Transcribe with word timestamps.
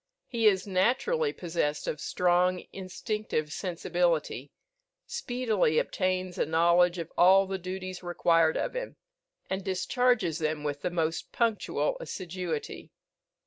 He 0.25 0.47
is 0.47 0.65
naturally 0.65 1.31
possessed 1.31 1.87
of 1.87 2.01
strong 2.01 2.63
instinctive 2.73 3.53
sensibility, 3.53 4.51
speedily 5.05 5.77
obtains 5.77 6.39
a 6.39 6.45
knowledge 6.47 6.97
of 6.97 7.11
all 7.19 7.45
the 7.45 7.59
duties 7.59 8.01
required 8.01 8.57
of 8.57 8.73
him, 8.75 8.95
and 9.47 9.63
discharges 9.63 10.39
them 10.39 10.63
with 10.63 10.81
the 10.81 10.89
most 10.89 11.31
punctual 11.31 11.97
assiduity. 11.99 12.89